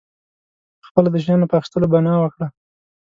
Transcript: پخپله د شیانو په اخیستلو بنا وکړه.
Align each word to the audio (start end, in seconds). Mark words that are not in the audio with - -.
پخپله 0.81 1.09
د 1.11 1.15
شیانو 1.23 1.49
په 1.49 1.55
اخیستلو 1.59 1.91
بنا 1.93 2.13
وکړه. 2.19 2.47